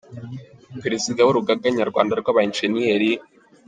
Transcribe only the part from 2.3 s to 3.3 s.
Enjeniyeri, Eng.